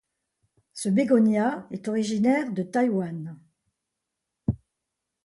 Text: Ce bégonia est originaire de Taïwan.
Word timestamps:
Ce 0.73 0.89
bégonia 0.89 1.67
est 1.69 1.87
originaire 1.87 2.51
de 2.51 2.63
Taïwan. 2.63 3.37